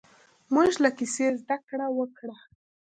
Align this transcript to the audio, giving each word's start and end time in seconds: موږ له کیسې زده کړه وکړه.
موږ 0.53 0.71
له 0.83 0.89
کیسې 0.97 1.25
زده 1.39 1.57
کړه 1.67 1.87
وکړه. 1.97 2.37